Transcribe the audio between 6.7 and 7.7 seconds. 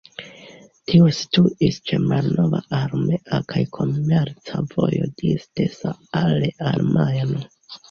al Majno.